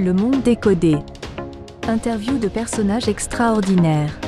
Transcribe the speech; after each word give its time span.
Le 0.00 0.12
monde 0.12 0.42
décodé. 0.42 0.96
Interview 1.86 2.36
de 2.38 2.48
personnages 2.48 3.06
extraordinaires. 3.06 4.18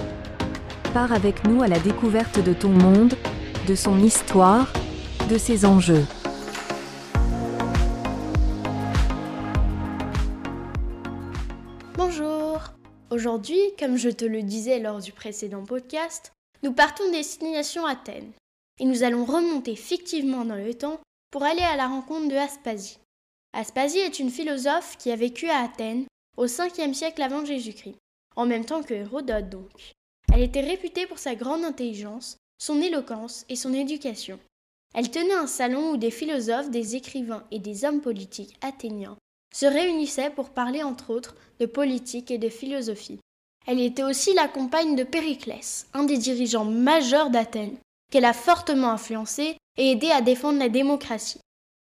Pars 0.95 1.13
avec 1.13 1.45
nous 1.45 1.61
à 1.61 1.67
la 1.67 1.81
découverte 1.81 2.39
de 2.39 2.53
ton 2.53 2.69
monde, 2.69 3.15
de 3.67 3.75
son 3.75 3.99
histoire, 3.99 4.73
de 5.29 5.37
ses 5.37 5.67
enjeux. 5.67 6.05
Bonjour 11.97 12.61
Aujourd'hui, 13.11 13.59
comme 13.77 13.97
je 13.97 14.11
te 14.11 14.25
le 14.25 14.43
disais 14.43 14.79
lors 14.79 15.01
du 15.01 15.11
précédent 15.11 15.65
podcast, 15.65 16.33
nous 16.63 16.73
partons 16.73 17.11
destination 17.11 17.85
Athènes 17.87 18.31
et 18.79 18.85
nous 18.85 19.03
allons 19.03 19.25
remonter 19.25 19.75
fictivement 19.75 20.45
dans 20.45 20.55
le 20.55 20.75
temps 20.75 21.01
pour 21.33 21.43
aller 21.43 21.63
à 21.63 21.75
la 21.75 21.89
rencontre 21.89 22.29
de 22.29 22.37
Aspasie. 22.37 22.99
Aspasie 23.53 23.99
est 23.99 24.19
une 24.19 24.31
philosophe 24.31 24.97
qui 24.99 25.11
a 25.11 25.17
vécu 25.17 25.49
à 25.49 25.61
Athènes 25.61 26.07
au 26.37 26.47
5e 26.47 26.95
siècle 26.95 27.23
avant 27.23 27.45
Jésus-Christ, 27.45 27.97
en 28.37 28.47
même 28.47 28.65
temps 28.65 28.83
que 28.83 28.95
Hérodote 28.95 29.49
donc. 29.49 29.93
Elle 30.33 30.43
était 30.43 30.61
réputée 30.61 31.07
pour 31.07 31.19
sa 31.19 31.35
grande 31.35 31.65
intelligence, 31.65 32.37
son 32.59 32.81
éloquence 32.81 33.45
et 33.49 33.57
son 33.57 33.73
éducation. 33.73 34.39
Elle 34.95 35.11
tenait 35.11 35.35
un 35.35 35.47
salon 35.47 35.93
où 35.93 35.97
des 35.97 36.11
philosophes, 36.11 36.71
des 36.71 36.97
écrivains 36.97 37.45
et 37.51 37.59
des 37.59 37.85
hommes 37.85 38.01
politiques 38.01 38.57
athéniens 38.61 39.17
se 39.55 39.67
réunissaient 39.67 40.31
pour 40.31 40.51
parler 40.51 40.83
entre 40.83 41.11
autres 41.11 41.35
de 41.61 41.67
politique 41.67 42.31
et 42.31 42.39
de 42.39 42.49
philosophie. 42.49 43.21
Elle 43.67 43.81
était 43.81 44.03
aussi 44.03 44.35
la 44.35 44.49
compagne 44.49 44.97
de 44.97 45.03
Périclès, 45.03 45.87
un 45.95 46.05
des 46.05 46.19
dirigeants 46.19 46.65
majeurs 46.65 47.31
d'Athènes, 47.31 47.79
qu'elle 48.11 48.25
a 48.25 48.33
fortement 48.33 48.91
influencé 48.91 49.57
et 49.77 49.93
aidé 49.93 50.11
à 50.11 50.21
défendre 50.21 50.59
la 50.59 50.69
démocratie. 50.69 51.41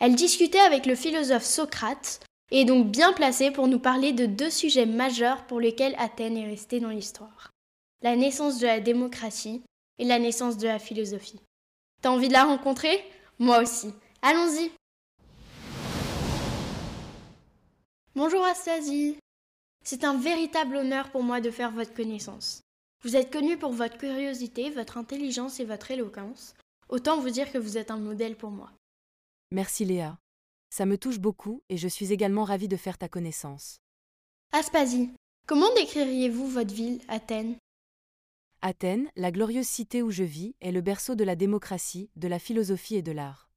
Elle 0.01 0.15
discutait 0.15 0.61
avec 0.61 0.87
le 0.87 0.95
philosophe 0.95 1.45
Socrate 1.45 2.21
et 2.53 2.61
est 2.61 2.65
donc 2.65 2.87
bien 2.87 3.13
placée 3.13 3.51
pour 3.51 3.67
nous 3.67 3.81
parler 3.81 4.13
de 4.13 4.27
deux 4.27 4.51
sujets 4.51 4.87
majeurs 4.87 5.45
pour 5.47 5.59
lesquels 5.59 5.97
Athènes 5.99 6.37
est 6.37 6.47
restée 6.47 6.79
dans 6.79 6.91
l'histoire. 6.91 7.51
La 8.03 8.15
naissance 8.15 8.61
de 8.61 8.67
la 8.67 8.79
démocratie 8.79 9.63
et 9.99 10.05
la 10.05 10.21
naissance 10.21 10.57
de 10.57 10.69
la 10.69 10.79
philosophie. 10.79 11.41
T'as 12.01 12.11
envie 12.11 12.29
de 12.29 12.33
la 12.33 12.45
rencontrer? 12.45 13.03
Moi 13.41 13.61
aussi. 13.61 13.93
Allons-y 14.23 14.71
Bonjour 18.15 18.45
Astasie 18.45 19.17
C'est 19.85 20.05
un 20.05 20.17
véritable 20.17 20.77
honneur 20.77 21.11
pour 21.11 21.25
moi 21.25 21.41
de 21.41 21.51
faire 21.51 21.73
votre 21.73 21.95
connaissance. 21.95 22.63
Vous 23.03 23.17
êtes 23.17 23.33
connue 23.33 23.57
pour 23.57 23.73
votre 23.73 23.99
curiosité, 23.99 24.71
votre 24.71 24.97
intelligence 24.97 25.59
et 25.59 25.65
votre 25.65 25.91
éloquence. 25.91 26.55
Autant 26.89 27.19
vous 27.19 27.31
dire 27.31 27.51
que 27.51 27.59
vous 27.59 27.79
êtes 27.79 27.91
un 27.91 27.99
modèle 27.99 28.37
pour 28.37 28.51
moi. 28.51 28.71
Merci 29.51 29.87
Léa. 29.87 30.19
Ça 30.69 30.85
me 30.85 30.99
touche 30.99 31.19
beaucoup 31.19 31.63
et 31.71 31.79
je 31.79 31.89
suis 31.89 32.13
également 32.13 32.45
ravie 32.45 32.69
de 32.69 32.77
faire 32.77 32.99
ta 32.99 33.09
connaissance. 33.09 33.81
Aspasie, 34.53 35.11
comment 35.47 35.73
décririez-vous 35.75 36.47
votre 36.47 36.75
ville, 36.75 37.01
Athènes? 37.09 37.57
Athènes, 38.61 39.11
la 39.17 39.31
glorieuse 39.31 39.67
cité 39.67 40.03
où 40.03 40.11
je 40.11 40.25
vis, 40.25 40.55
est 40.61 40.73
le 40.73 40.83
berceau 40.83 41.15
de 41.15 41.25
la 41.25 41.37
démocratie, 41.37 42.11
de 42.17 42.29
la 42.29 42.39
philosophie 42.39 42.97
et 42.97 43.03
de 43.03 43.13
l'art. 43.13 43.49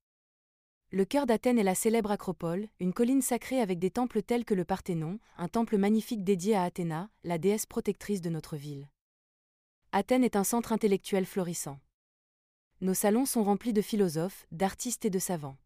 Le 0.92 1.06
cœur 1.06 1.26
d'Athènes 1.26 1.60
est 1.60 1.64
la 1.64 1.76
célèbre 1.76 2.12
Acropole, 2.12 2.70
une 2.80 2.94
colline 2.94 3.22
sacrée 3.22 3.60
avec 3.60 3.80
des 3.80 3.92
temples 3.92 4.22
tels 4.22 4.46
que 4.46 4.54
le 4.54 4.66
Parthénon, 4.66 5.20
un 5.38 5.48
temple 5.48 5.78
magnifique 5.78 6.24
dédié 6.24 6.56
à 6.56 6.64
Athéna, 6.64 7.10
la 7.24 7.38
déesse 7.38 7.66
protectrice 7.66 8.22
de 8.22 8.30
notre 8.30 8.56
ville. 8.56 8.90
Athènes 9.92 10.24
est 10.24 10.36
un 10.36 10.44
centre 10.44 10.72
intellectuel 10.72 11.26
florissant. 11.26 11.80
Nos 12.80 12.94
salons 12.94 13.26
sont 13.26 13.44
remplis 13.44 13.74
de 13.74 13.82
philosophes, 13.82 14.46
d'artistes 14.52 15.06
et 15.06 15.10
de 15.10 15.20
savants. 15.20 15.58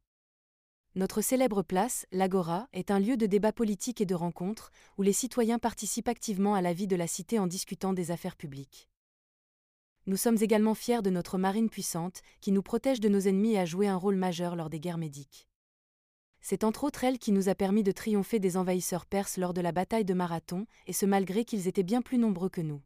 Notre 0.98 1.20
célèbre 1.20 1.62
place, 1.62 2.06
l'Agora, 2.14 2.70
est 2.72 2.90
un 2.90 3.00
lieu 3.00 3.18
de 3.18 3.26
débat 3.26 3.52
politique 3.52 4.00
et 4.00 4.06
de 4.06 4.16
rencontres, 4.16 4.72
où 4.98 5.02
les 5.02 5.12
citoyens 5.12 5.60
participent 5.60 6.08
activement 6.08 6.56
à 6.56 6.62
la 6.62 6.72
vie 6.72 6.88
de 6.88 6.96
la 6.96 7.06
cité 7.06 7.38
en 7.38 7.48
discutant 7.48 7.92
des 7.92 8.12
affaires 8.12 8.38
publiques. 8.38 8.90
Nous 10.06 10.16
sommes 10.16 10.38
également 10.40 10.74
fiers 10.74 11.02
de 11.02 11.10
notre 11.10 11.38
marine 11.38 11.70
puissante, 11.70 12.22
qui 12.40 12.54
nous 12.54 12.62
protège 12.62 13.02
de 13.02 13.10
nos 13.10 13.20
ennemis 13.20 13.56
et 13.56 13.60
a 13.60 13.66
joué 13.66 13.90
un 13.90 13.98
rôle 13.98 14.16
majeur 14.16 14.56
lors 14.56 14.70
des 14.70 14.80
guerres 14.80 14.98
médiques. 14.98 15.50
C'est 16.40 16.64
entre 16.64 16.86
autres 16.86 17.04
elle 17.04 17.20
qui 17.20 17.34
nous 17.34 17.50
a 17.50 17.56
permis 17.56 17.84
de 17.84 17.92
triompher 17.92 18.40
des 18.40 18.56
envahisseurs 18.56 19.06
perses 19.06 19.36
lors 19.36 19.54
de 19.54 19.60
la 19.62 19.74
bataille 19.74 20.06
de 20.06 20.14
Marathon, 20.14 20.66
et 20.88 20.94
ce 20.94 21.06
malgré 21.06 21.44
qu'ils 21.44 21.68
étaient 21.68 21.84
bien 21.84 22.02
plus 22.02 22.20
nombreux 22.20 22.50
que 22.50 22.62
nous. 22.62 22.82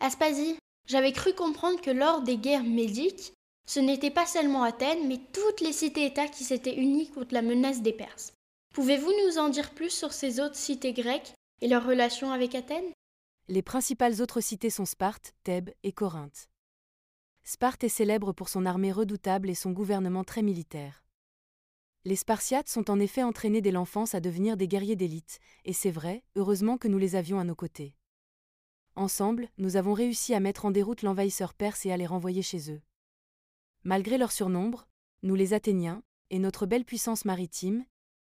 Aspasie, 0.00 0.56
j'avais 0.86 1.12
cru 1.12 1.34
comprendre 1.34 1.80
que 1.80 1.90
lors 1.90 2.22
des 2.22 2.36
guerres 2.36 2.64
médiques, 2.64 3.34
ce 3.68 3.80
n'était 3.80 4.10
pas 4.10 4.24
seulement 4.24 4.62
Athènes, 4.62 5.06
mais 5.06 5.20
toutes 5.34 5.60
les 5.60 5.74
cités-États 5.74 6.28
qui 6.28 6.42
s'étaient 6.42 6.76
unies 6.76 7.10
contre 7.10 7.34
la 7.34 7.42
menace 7.42 7.82
des 7.82 7.92
Perses. 7.92 8.32
Pouvez-vous 8.74 9.12
nous 9.26 9.38
en 9.38 9.50
dire 9.50 9.74
plus 9.74 9.90
sur 9.90 10.14
ces 10.14 10.40
autres 10.40 10.56
cités 10.56 10.94
grecques 10.94 11.34
et 11.60 11.68
leurs 11.68 11.86
relations 11.86 12.32
avec 12.32 12.54
Athènes? 12.54 12.90
Les 13.46 13.60
principales 13.60 14.22
autres 14.22 14.40
cités 14.40 14.70
sont 14.70 14.86
Sparte, 14.86 15.34
Thèbes 15.44 15.70
et 15.82 15.92
Corinthe. 15.92 16.48
Sparte 17.44 17.84
est 17.84 17.90
célèbre 17.90 18.32
pour 18.32 18.48
son 18.48 18.64
armée 18.64 18.90
redoutable 18.90 19.50
et 19.50 19.54
son 19.54 19.72
gouvernement 19.72 20.24
très 20.24 20.42
militaire. 20.42 21.04
Les 22.06 22.16
Spartiates 22.16 22.70
sont 22.70 22.90
en 22.90 22.98
effet 22.98 23.22
entraînés 23.22 23.60
dès 23.60 23.70
l'enfance 23.70 24.14
à 24.14 24.20
devenir 24.20 24.56
des 24.56 24.68
guerriers 24.68 24.96
d'élite, 24.96 25.40
et 25.66 25.74
c'est 25.74 25.90
vrai, 25.90 26.24
heureusement 26.36 26.78
que 26.78 26.88
nous 26.88 26.98
les 26.98 27.16
avions 27.16 27.38
à 27.38 27.44
nos 27.44 27.54
côtés. 27.54 27.94
Ensemble, 28.96 29.50
nous 29.58 29.76
avons 29.76 29.92
réussi 29.92 30.32
à 30.32 30.40
mettre 30.40 30.64
en 30.64 30.70
déroute 30.70 31.02
l'envahisseur 31.02 31.52
perse 31.52 31.84
et 31.84 31.92
à 31.92 31.98
les 31.98 32.06
renvoyer 32.06 32.40
chez 32.40 32.70
eux. 32.72 32.80
Malgré 33.84 34.18
leur 34.18 34.32
surnombre, 34.32 34.88
nous 35.22 35.34
les 35.34 35.54
Athéniens, 35.54 36.02
et 36.30 36.38
notre 36.38 36.66
belle 36.66 36.84
puissance 36.84 37.24
maritime, 37.24 37.84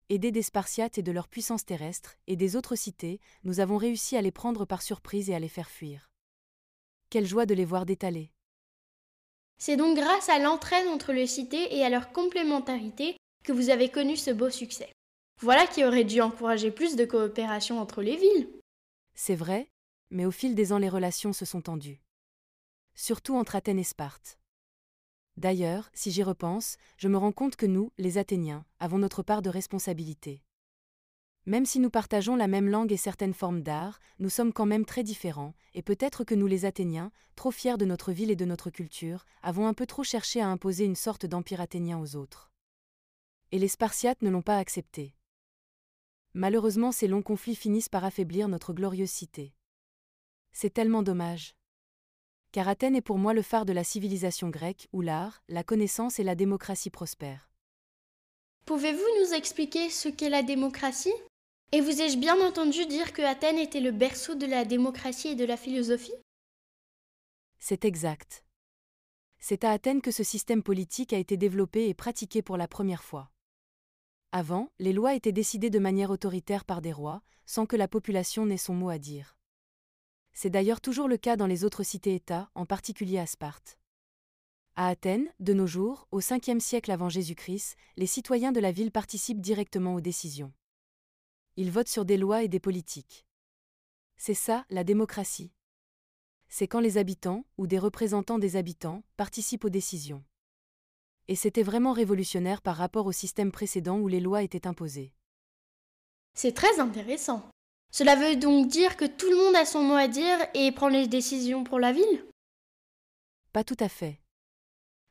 aidés 0.09 0.33
des 0.33 0.43
Spartiates 0.43 0.99
et 0.99 1.03
de 1.03 1.13
leur 1.13 1.29
puissance 1.29 1.65
terrestre, 1.65 2.17
et 2.27 2.37
des 2.37 2.57
autres 2.57 2.77
cités, 2.77 3.21
nous 3.45 3.61
avons 3.61 3.77
réussi 3.77 4.17
à 4.17 4.23
les 4.23 4.33
prendre 4.33 4.65
par 4.65 4.83
surprise 4.83 5.31
et 5.31 5.35
à 5.35 5.39
les 5.39 5.49
faire 5.49 5.71
fuir. 5.71 6.11
Quelle 7.11 7.27
joie 7.27 7.47
de 7.47 7.55
les 7.55 7.65
voir 7.65 7.87
détaler. 7.87 8.33
C'est 9.59 9.77
donc 9.77 9.97
grâce 9.97 10.29
à 10.29 10.39
l'entraide 10.39 10.89
entre 10.89 11.13
les 11.13 11.27
cités 11.27 11.77
et 11.77 11.85
à 11.85 11.91
leur 11.91 12.13
complémentarité 12.13 13.17
que 13.45 13.53
vous 13.53 13.71
avez 13.71 13.91
connu 13.91 14.17
ce 14.17 14.31
beau 14.31 14.51
succès. 14.51 14.91
Voilà 15.41 15.67
qui 15.67 15.85
aurait 15.85 16.05
dû 16.05 16.21
encourager 16.21 16.71
plus 16.71 16.97
de 16.97 17.05
coopération 17.05 17.79
entre 17.81 18.03
les 18.03 18.17
villes. 18.17 18.49
C'est 19.15 19.35
vrai, 19.35 19.71
mais 20.11 20.25
au 20.25 20.31
fil 20.31 20.55
des 20.55 20.73
ans 20.73 20.79
les 20.79 20.89
relations 20.89 21.33
se 21.33 21.45
sont 21.45 21.61
tendues. 21.61 22.03
Surtout 22.95 23.37
entre 23.37 23.55
Athènes 23.55 23.79
et 23.79 23.85
Sparte. 23.85 24.40
D'ailleurs, 25.41 25.89
si 25.95 26.11
j'y 26.11 26.23
repense, 26.23 26.77
je 26.99 27.09
me 27.09 27.17
rends 27.17 27.33
compte 27.33 27.57
que 27.57 27.65
nous, 27.65 27.93
les 27.97 28.19
Athéniens, 28.19 28.67
avons 28.79 28.99
notre 28.99 29.23
part 29.23 29.41
de 29.41 29.49
responsabilité. 29.49 30.43
Même 31.47 31.65
si 31.65 31.81
nous 31.81 31.89
partageons 31.89 32.37
la 32.37 32.47
même 32.47 32.69
langue 32.69 32.93
et 32.93 32.99
certaines 32.99 33.33
formes 33.33 33.63
d'art, 33.63 34.01
nous 34.19 34.29
sommes 34.29 34.53
quand 34.53 34.67
même 34.67 34.85
très 34.85 35.03
différents, 35.03 35.55
et 35.73 35.81
peut-être 35.81 36.25
que 36.25 36.35
nous 36.35 36.47
les 36.47 36.67
Athéniens, 36.67 37.11
trop 37.37 37.51
fiers 37.51 37.79
de 37.79 37.87
notre 37.87 38.13
ville 38.13 38.31
et 38.31 38.37
de 38.37 38.45
notre 38.45 38.69
culture, 38.69 39.25
avons 39.43 39.67
un 39.67 39.73
peu 39.73 39.87
trop 39.87 40.05
cherché 40.05 40.43
à 40.43 40.49
imposer 40.49 40.85
une 40.85 40.95
sorte 40.95 41.25
d'empire 41.25 41.63
athénien 41.63 41.99
aux 41.99 42.17
autres. 42.17 42.53
Et 43.51 43.59
les 43.59 43.69
Spartiates 43.69 44.21
ne 44.21 44.29
l'ont 44.29 44.43
pas 44.43 44.59
accepté. 44.59 45.15
Malheureusement, 46.35 46.93
ces 46.93 47.09
longs 47.09 47.23
conflits 47.23 47.57
finissent 47.57 47.89
par 47.89 48.05
affaiblir 48.05 48.47
notre 48.49 48.75
glorieuse 48.75 49.09
cité. 49.09 49.55
C'est 50.53 50.75
tellement 50.75 51.03
dommage 51.03 51.55
car 52.53 52.69
Athènes 52.69 52.97
est 52.97 53.01
pour 53.01 53.19
moi 53.19 53.35
le 53.35 53.43
phare 53.43 53.65
de 53.65 53.73
la 53.73 53.85
civilisation 53.85 54.49
grecque 54.49 54.89
où 54.93 55.01
l'art, 55.01 55.43
la 55.49 55.63
connaissance 55.63 56.19
et 56.19 56.25
la 56.25 56.35
démocratie 56.35 56.91
prospèrent. 56.91 57.49
Pouvez-vous 58.67 59.07
nous 59.21 59.35
expliquer 59.35 59.91
ce 59.91 60.09
qu'est 60.09 60.29
la 60.29 60.43
démocratie? 60.43 61.13
Et 61.73 61.81
vous 61.81 62.01
ai-je 62.01 62.19
bien 62.19 62.41
entendu 62.45 62.87
dire 62.87 63.13
que 63.13 63.23
Athènes 63.23 63.59
était 63.59 63.81
le 63.81 63.93
berceau 63.93 64.35
de 64.35 64.47
la 64.47 64.65
démocratie 64.65 65.29
et 65.29 65.35
de 65.37 65.45
la 65.45 65.57
philosophie? 65.57 66.15
C'est 67.59 67.85
exact. 67.85 68.45
C'est 69.39 69.65
à 69.65 69.71
Athènes 69.71 70.03
que 70.03 70.11
ce 70.11 70.25
système 70.25 70.63
politique 70.63 71.13
a 71.13 71.19
été 71.19 71.37
développé 71.37 71.89
et 71.89 71.95
pratiqué 71.95 72.43
pour 72.43 72.57
la 72.57 72.69
première 72.69 73.05
fois. 73.05 73.31
Avant, 74.33 74.71
les 74.79 74.93
lois 74.93 75.15
étaient 75.15 75.33
décidées 75.33 75.71
de 75.71 75.79
manière 75.79 76.11
autoritaire 76.11 76.65
par 76.65 76.81
des 76.81 76.93
rois, 76.93 77.23
sans 77.47 77.67
que 77.67 77.77
la 77.77 77.89
population 77.89 78.47
n'ait 78.47 78.57
son 78.57 78.75
mot 78.75 78.91
à 78.91 78.99
dire. 78.99 79.37
C'est 80.33 80.51
d'ailleurs 80.51 80.81
toujours 80.81 81.09
le 81.09 81.17
cas 81.17 81.37
dans 81.37 81.47
les 81.47 81.65
autres 81.65 81.83
cités-États, 81.83 82.51
en 82.55 82.67
particulier 82.67 83.19
à 83.19 83.27
Sparte. 83.27 83.79
À 84.77 84.89
Athènes, 84.89 85.29
de 85.41 85.53
nos 85.53 85.67
jours, 85.67 86.09
au 86.11 86.21
5e 86.21 86.61
siècle 86.61 86.91
avant 86.91 87.09
Jésus-Christ, 87.09 87.77
les 87.97 88.07
citoyens 88.07 88.53
de 88.53 88.61
la 88.61 88.73
ville 88.73 88.93
participent 88.93 89.41
directement 89.41 89.95
aux 89.95 90.01
décisions. 90.01 90.53
Ils 91.57 91.71
votent 91.71 91.89
sur 91.89 92.05
des 92.05 92.17
lois 92.17 92.43
et 92.43 92.49
des 92.49 92.61
politiques. 92.61 93.27
C'est 94.17 94.35
ça, 94.35 94.65
la 94.71 94.85
démocratie. 94.85 95.53
C'est 96.49 96.69
quand 96.69 96.81
les 96.81 96.99
habitants, 96.99 97.45
ou 97.59 97.67
des 97.67 97.79
représentants 97.79 98.39
des 98.39 98.57
habitants, 98.57 99.03
participent 99.17 99.65
aux 99.65 99.71
décisions. 99.71 100.25
Et 101.29 101.37
c'était 101.37 101.63
vraiment 101.63 101.93
révolutionnaire 101.93 102.61
par 102.61 102.77
rapport 102.77 103.07
au 103.07 103.13
système 103.13 103.53
précédent 103.53 103.99
où 103.99 104.09
les 104.09 104.21
lois 104.21 104.43
étaient 104.43 104.67
imposées. 104.67 105.13
C'est 106.35 106.53
très 106.53 106.81
intéressant. 106.81 107.49
Cela 107.91 108.15
veut 108.15 108.37
donc 108.37 108.69
dire 108.69 108.97
que 108.97 109.05
tout 109.05 109.29
le 109.29 109.37
monde 109.37 109.57
a 109.57 109.65
son 109.65 109.83
mot 109.83 109.95
à 109.95 110.09
dire 110.09 110.39
et 110.55 110.73
prend 110.73 110.89
les 110.89 111.09
décisions 111.09 111.65
pour 111.65 111.79
la 111.79 111.93
ville? 111.93 112.25
Pas 113.53 113.65
tout 113.65 113.77
à 113.81 113.89
fait. 113.89 114.21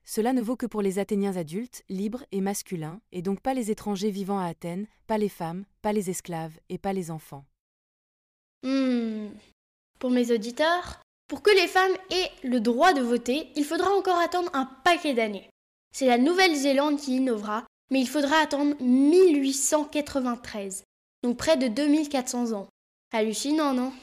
Cela 0.05 0.33
ne 0.33 0.41
vaut 0.41 0.55
que 0.55 0.65
pour 0.65 0.81
les 0.81 0.97
Athéniens 0.97 1.35
adultes, 1.35 1.83
libres 1.87 2.23
et 2.31 2.41
masculins, 2.41 2.99
et 3.11 3.21
donc 3.21 3.41
pas 3.41 3.53
les 3.53 3.69
étrangers 3.69 4.09
vivant 4.09 4.39
à 4.39 4.45
Athènes, 4.45 4.87
pas 5.07 5.17
les 5.17 5.29
femmes, 5.29 5.65
pas 5.81 5.93
les 5.93 6.09
esclaves 6.09 6.57
et 6.69 6.77
pas 6.77 6.93
les 6.93 7.11
enfants. 7.11 7.45
Hmm. 8.63 9.27
Pour 9.99 10.09
mes 10.09 10.31
auditeurs, 10.31 11.01
pour 11.27 11.43
que 11.43 11.51
les 11.51 11.67
femmes 11.67 11.95
aient 12.09 12.31
le 12.43 12.59
droit 12.59 12.93
de 12.93 13.01
voter, 13.01 13.49
il 13.55 13.65
faudra 13.65 13.91
encore 13.91 14.17
attendre 14.17 14.49
un 14.53 14.65
paquet 14.83 15.13
d'années. 15.13 15.49
C'est 15.91 16.07
la 16.07 16.17
Nouvelle-Zélande 16.17 16.99
qui 16.99 17.17
innovera, 17.17 17.65
mais 17.91 17.99
il 17.99 18.07
faudra 18.07 18.37
attendre 18.37 18.75
1893, 18.81 20.83
donc 21.23 21.37
près 21.37 21.57
de 21.57 21.67
2400 21.67 22.53
ans. 22.53 22.67
Hallucinant, 23.11 23.73
non? 23.73 23.93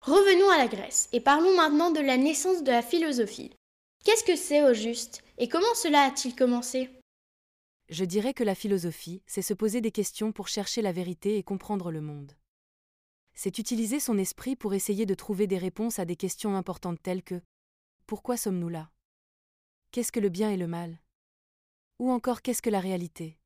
Revenons 0.00 0.50
à 0.50 0.58
la 0.58 0.68
Grèce 0.68 1.08
et 1.12 1.20
parlons 1.20 1.56
maintenant 1.56 1.90
de 1.90 2.00
la 2.00 2.16
naissance 2.16 2.62
de 2.62 2.70
la 2.70 2.82
philosophie. 2.82 3.52
Qu'est-ce 4.04 4.24
que 4.24 4.36
c'est 4.36 4.62
au 4.62 4.74
juste 4.74 5.22
et 5.38 5.48
comment 5.48 5.74
cela 5.74 6.02
a-t-il 6.02 6.34
commencé? 6.34 6.90
Je 7.88 8.04
dirais 8.04 8.34
que 8.34 8.44
la 8.44 8.54
philosophie, 8.54 9.22
c'est 9.26 9.42
se 9.42 9.54
poser 9.54 9.80
des 9.80 9.90
questions 9.90 10.30
pour 10.30 10.48
chercher 10.48 10.82
la 10.82 10.92
vérité 10.92 11.38
et 11.38 11.42
comprendre 11.42 11.90
le 11.90 12.00
monde. 12.00 12.32
C'est 13.34 13.58
utiliser 13.58 13.98
son 13.98 14.18
esprit 14.18 14.56
pour 14.56 14.74
essayer 14.74 15.06
de 15.06 15.14
trouver 15.14 15.46
des 15.46 15.58
réponses 15.58 15.98
à 15.98 16.04
des 16.04 16.16
questions 16.16 16.56
importantes 16.56 17.02
telles 17.02 17.22
que 17.22 17.40
Pourquoi 18.06 18.36
sommes-nous 18.36 18.68
là? 18.68 18.90
Qu'est-ce 19.90 20.12
que 20.12 20.20
le 20.20 20.28
bien 20.28 20.50
et 20.50 20.56
le 20.56 20.66
mal? 20.66 20.98
Ou 21.98 22.10
encore 22.10 22.42
qu'est-ce 22.42 22.62
que 22.62 22.70
la 22.70 22.80
réalité? 22.80 23.37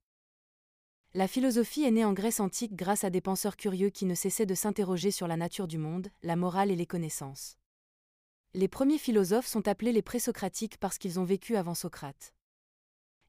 La 1.14 1.28
philosophie 1.28 1.82
est 1.82 1.90
née 1.90 2.06
en 2.06 2.14
Grèce 2.14 2.40
antique 2.40 2.74
grâce 2.74 3.04
à 3.04 3.10
des 3.10 3.20
penseurs 3.20 3.58
curieux 3.58 3.90
qui 3.90 4.06
ne 4.06 4.14
cessaient 4.14 4.46
de 4.46 4.54
s'interroger 4.54 5.10
sur 5.10 5.28
la 5.28 5.36
nature 5.36 5.68
du 5.68 5.76
monde, 5.76 6.08
la 6.22 6.36
morale 6.36 6.70
et 6.70 6.76
les 6.76 6.86
connaissances. 6.86 7.58
Les 8.54 8.66
premiers 8.66 8.96
philosophes 8.96 9.46
sont 9.46 9.68
appelés 9.68 9.92
les 9.92 10.00
présocratiques 10.00 10.78
parce 10.78 10.96
qu'ils 10.96 11.20
ont 11.20 11.24
vécu 11.24 11.56
avant 11.56 11.74
Socrate. 11.74 12.32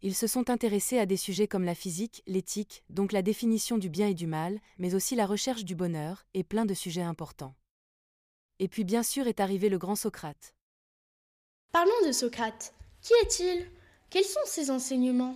Ils 0.02 0.16
se 0.16 0.28
sont 0.28 0.50
intéressés 0.50 0.98
à 0.98 1.06
des 1.06 1.18
sujets 1.18 1.50
comme 1.50 1.66
la 1.66 1.76
physique, 1.76 2.24
l'éthique, 2.26 2.86
donc 2.90 3.12
la 3.12 3.22
définition 3.22 3.78
du 3.78 3.90
bien 3.90 4.08
et 4.08 4.14
du 4.14 4.28
mal, 4.28 4.62
mais 4.78 4.96
aussi 4.96 5.18
la 5.18 5.26
recherche 5.26 5.66
du 5.66 5.76
bonheur, 5.76 6.26
et 6.34 6.46
plein 6.46 6.66
de 6.66 6.74
sujets 6.74 7.02
importants. 7.02 7.56
Et 8.60 8.70
puis 8.70 8.86
bien 8.86 9.04
sûr 9.04 9.28
est 9.28 9.42
arrivé 9.42 9.68
le 9.68 9.78
grand 9.78 9.98
Socrate. 9.98 10.56
Parlons 11.74 12.08
de 12.08 12.14
Socrate. 12.14 12.74
Qui 13.02 13.12
est-il? 13.24 13.70
Quels 14.10 14.24
sont 14.24 14.40
ses 14.46 14.72
enseignements? 14.72 15.36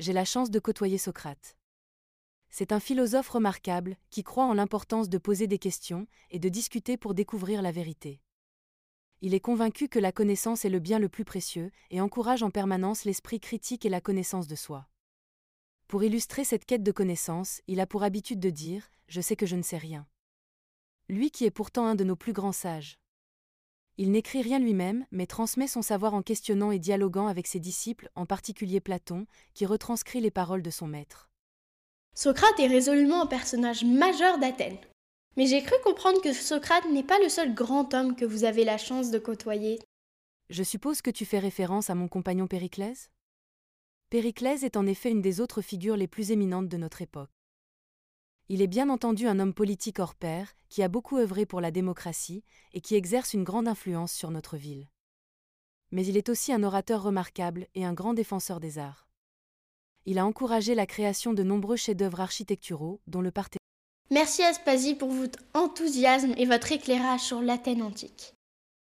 J'ai 0.00 0.12
la 0.12 0.24
chance 0.24 0.50
de 0.50 0.58
côtoyer 0.58 0.98
Socrate. 0.98 1.56
C'est 2.58 2.72
un 2.72 2.80
philosophe 2.80 3.28
remarquable 3.28 3.98
qui 4.08 4.24
croit 4.24 4.46
en 4.46 4.54
l'importance 4.54 5.10
de 5.10 5.18
poser 5.18 5.46
des 5.46 5.58
questions 5.58 6.06
et 6.30 6.38
de 6.38 6.48
discuter 6.48 6.96
pour 6.96 7.12
découvrir 7.12 7.60
la 7.60 7.70
vérité. 7.70 8.22
Il 9.20 9.34
est 9.34 9.40
convaincu 9.40 9.90
que 9.90 9.98
la 9.98 10.10
connaissance 10.10 10.64
est 10.64 10.70
le 10.70 10.78
bien 10.78 10.98
le 10.98 11.10
plus 11.10 11.26
précieux 11.26 11.70
et 11.90 12.00
encourage 12.00 12.42
en 12.42 12.50
permanence 12.50 13.04
l'esprit 13.04 13.40
critique 13.40 13.84
et 13.84 13.90
la 13.90 14.00
connaissance 14.00 14.46
de 14.46 14.54
soi. 14.54 14.88
Pour 15.86 16.02
illustrer 16.02 16.44
cette 16.44 16.64
quête 16.64 16.82
de 16.82 16.92
connaissance, 16.92 17.60
il 17.66 17.78
a 17.78 17.86
pour 17.86 18.02
habitude 18.02 18.40
de 18.40 18.48
dire 18.48 18.88
Je 19.06 19.20
sais 19.20 19.36
que 19.36 19.44
je 19.44 19.56
ne 19.56 19.60
sais 19.60 19.76
rien. 19.76 20.06
Lui 21.10 21.30
qui 21.30 21.44
est 21.44 21.50
pourtant 21.50 21.84
un 21.84 21.94
de 21.94 22.04
nos 22.04 22.16
plus 22.16 22.32
grands 22.32 22.52
sages. 22.52 22.98
Il 23.98 24.12
n'écrit 24.12 24.40
rien 24.40 24.60
lui-même, 24.60 25.04
mais 25.10 25.26
transmet 25.26 25.68
son 25.68 25.82
savoir 25.82 26.14
en 26.14 26.22
questionnant 26.22 26.70
et 26.70 26.78
dialoguant 26.78 27.26
avec 27.26 27.48
ses 27.48 27.60
disciples, 27.60 28.10
en 28.14 28.24
particulier 28.24 28.80
Platon, 28.80 29.26
qui 29.52 29.66
retranscrit 29.66 30.22
les 30.22 30.30
paroles 30.30 30.62
de 30.62 30.70
son 30.70 30.86
maître. 30.86 31.28
Socrate 32.18 32.58
est 32.58 32.66
résolument 32.66 33.24
un 33.24 33.26
personnage 33.26 33.84
majeur 33.84 34.38
d'Athènes. 34.38 34.78
Mais 35.36 35.46
j'ai 35.46 35.62
cru 35.62 35.74
comprendre 35.84 36.22
que 36.22 36.32
Socrate 36.32 36.88
n'est 36.90 37.02
pas 37.02 37.18
le 37.18 37.28
seul 37.28 37.52
grand 37.54 37.92
homme 37.92 38.16
que 38.16 38.24
vous 38.24 38.44
avez 38.44 38.64
la 38.64 38.78
chance 38.78 39.10
de 39.10 39.18
côtoyer. 39.18 39.78
Je 40.48 40.62
suppose 40.62 41.02
que 41.02 41.10
tu 41.10 41.26
fais 41.26 41.38
référence 41.38 41.90
à 41.90 41.94
mon 41.94 42.08
compagnon 42.08 42.46
Périclès? 42.46 43.10
Périclès 44.08 44.62
est 44.62 44.78
en 44.78 44.86
effet 44.86 45.10
une 45.10 45.20
des 45.20 45.42
autres 45.42 45.60
figures 45.60 45.98
les 45.98 46.08
plus 46.08 46.30
éminentes 46.30 46.70
de 46.70 46.78
notre 46.78 47.02
époque. 47.02 47.28
Il 48.48 48.62
est 48.62 48.66
bien 48.66 48.88
entendu 48.88 49.26
un 49.26 49.38
homme 49.38 49.52
politique 49.52 49.98
hors 49.98 50.14
pair, 50.14 50.54
qui 50.70 50.82
a 50.82 50.88
beaucoup 50.88 51.18
œuvré 51.18 51.44
pour 51.44 51.60
la 51.60 51.70
démocratie 51.70 52.44
et 52.72 52.80
qui 52.80 52.94
exerce 52.94 53.34
une 53.34 53.44
grande 53.44 53.68
influence 53.68 54.12
sur 54.12 54.30
notre 54.30 54.56
ville. 54.56 54.88
Mais 55.90 56.06
il 56.06 56.16
est 56.16 56.30
aussi 56.30 56.50
un 56.50 56.62
orateur 56.62 57.02
remarquable 57.02 57.66
et 57.74 57.84
un 57.84 57.92
grand 57.92 58.14
défenseur 58.14 58.58
des 58.58 58.78
arts. 58.78 59.06
Il 60.06 60.18
a 60.18 60.24
encouragé 60.26 60.76
la 60.76 60.86
création 60.86 61.32
de 61.32 61.42
nombreux 61.42 61.76
chefs-d'œuvre 61.76 62.20
architecturaux, 62.20 63.00
dont 63.08 63.20
le 63.20 63.32
Parthénon. 63.32 63.58
Merci 64.10 64.44
Aspasie 64.44 64.94
pour 64.94 65.10
votre 65.10 65.40
enthousiasme 65.52 66.32
et 66.36 66.46
votre 66.46 66.70
éclairage 66.70 67.20
sur 67.20 67.42
l'Athènes 67.42 67.82
antique. 67.82 68.32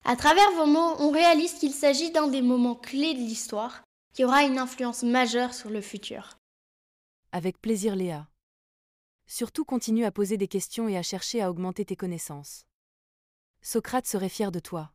À 0.04 0.16
travers 0.16 0.52
vos 0.54 0.66
mots, 0.66 0.96
on 0.98 1.12
réalise 1.12 1.54
qu'il 1.54 1.74
s'agit 1.74 2.12
d'un 2.12 2.28
des 2.28 2.42
moments 2.42 2.76
clés 2.76 3.14
de 3.14 3.20
l'histoire 3.20 3.84
qui 4.16 4.26
aura 4.26 4.44
une 4.44 4.58
influence 4.58 5.04
majeure 5.04 5.54
sur 5.54 5.70
le 5.70 5.80
futur. 5.80 6.40
Avec 7.32 7.62
plaisir 7.62 7.96
Léa. 7.96 8.28
Surtout 9.28 9.64
continue 9.64 10.06
à 10.06 10.12
poser 10.12 10.38
des 10.38 10.48
questions 10.48 10.90
et 10.90 10.98
à 10.98 11.04
chercher 11.04 11.42
à 11.42 11.52
augmenter 11.52 11.86
tes 11.86 11.96
connaissances. 11.96 12.66
Socrate 13.62 14.08
serait 14.08 14.28
fier 14.28 14.52
de 14.52 14.60
toi. 14.60 14.92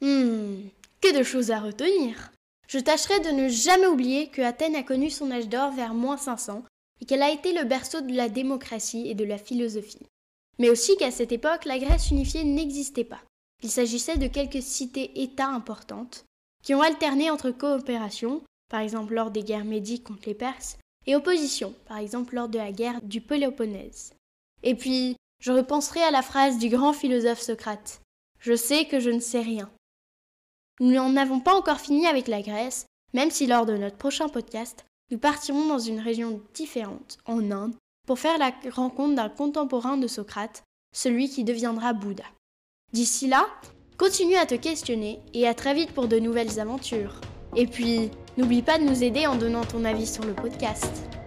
Hmm, 0.00 0.62
que 1.02 1.16
de 1.16 1.22
choses 1.22 1.50
à 1.50 1.60
retenir. 1.60 2.32
Je 2.70 2.78
tâcherai 2.78 3.18
de 3.18 3.30
ne 3.30 3.48
jamais 3.48 3.88
oublier 3.88 4.28
que 4.28 4.42
Athènes 4.42 4.76
a 4.76 4.84
connu 4.84 5.10
son 5.10 5.32
âge 5.32 5.48
d'or 5.48 5.72
vers 5.72 5.92
moins 5.92 6.16
500 6.16 6.62
et 7.00 7.04
qu'elle 7.04 7.22
a 7.22 7.32
été 7.32 7.52
le 7.52 7.64
berceau 7.64 8.00
de 8.00 8.14
la 8.14 8.28
démocratie 8.28 9.08
et 9.08 9.16
de 9.16 9.24
la 9.24 9.38
philosophie. 9.38 10.06
Mais 10.60 10.70
aussi 10.70 10.96
qu'à 10.96 11.10
cette 11.10 11.32
époque, 11.32 11.64
la 11.64 11.80
Grèce 11.80 12.12
unifiée 12.12 12.44
n'existait 12.44 13.02
pas. 13.02 13.20
Il 13.64 13.70
s'agissait 13.70 14.18
de 14.18 14.28
quelques 14.28 14.62
cités-États 14.62 15.48
importantes, 15.48 16.24
qui 16.62 16.72
ont 16.76 16.82
alterné 16.82 17.28
entre 17.28 17.50
coopération, 17.50 18.40
par 18.70 18.78
exemple 18.78 19.14
lors 19.14 19.32
des 19.32 19.42
guerres 19.42 19.64
médiques 19.64 20.04
contre 20.04 20.28
les 20.28 20.34
Perses, 20.34 20.78
et 21.08 21.16
opposition, 21.16 21.74
par 21.88 21.96
exemple 21.96 22.36
lors 22.36 22.48
de 22.48 22.58
la 22.58 22.70
guerre 22.70 23.02
du 23.02 23.20
Péloponnèse. 23.20 24.12
Et 24.62 24.76
puis, 24.76 25.16
je 25.42 25.50
repenserai 25.50 26.02
à 26.02 26.12
la 26.12 26.22
phrase 26.22 26.58
du 26.58 26.68
grand 26.68 26.92
philosophe 26.92 27.40
Socrate. 27.40 28.00
Je 28.38 28.54
sais 28.54 28.84
que 28.84 29.00
je 29.00 29.10
ne 29.10 29.18
sais 29.18 29.40
rien. 29.40 29.68
Nous 30.80 30.92
n'en 30.92 31.14
avons 31.16 31.40
pas 31.40 31.54
encore 31.54 31.78
fini 31.78 32.06
avec 32.06 32.26
la 32.26 32.40
Grèce, 32.40 32.86
même 33.12 33.30
si 33.30 33.46
lors 33.46 33.66
de 33.66 33.76
notre 33.76 33.98
prochain 33.98 34.30
podcast, 34.30 34.86
nous 35.10 35.18
partirons 35.18 35.66
dans 35.66 35.78
une 35.78 36.00
région 36.00 36.40
différente, 36.54 37.18
en 37.26 37.50
Inde, 37.50 37.74
pour 38.06 38.18
faire 38.18 38.38
la 38.38 38.52
rencontre 38.70 39.14
d'un 39.14 39.28
contemporain 39.28 39.98
de 39.98 40.06
Socrate, 40.06 40.62
celui 40.94 41.28
qui 41.28 41.44
deviendra 41.44 41.92
Bouddha. 41.92 42.24
D'ici 42.94 43.26
là, 43.26 43.46
continue 43.98 44.36
à 44.36 44.46
te 44.46 44.54
questionner 44.54 45.20
et 45.34 45.46
à 45.46 45.52
très 45.52 45.74
vite 45.74 45.92
pour 45.92 46.08
de 46.08 46.18
nouvelles 46.18 46.58
aventures. 46.58 47.20
Et 47.56 47.66
puis, 47.66 48.10
n'oublie 48.38 48.62
pas 48.62 48.78
de 48.78 48.84
nous 48.84 49.04
aider 49.04 49.26
en 49.26 49.36
donnant 49.36 49.64
ton 49.64 49.84
avis 49.84 50.06
sur 50.06 50.24
le 50.24 50.34
podcast. 50.34 51.19